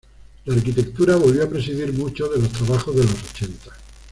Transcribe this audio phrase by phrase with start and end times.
[0.45, 3.69] La arquitectura volvió a presidir muchos de los trabajos de los ochenta.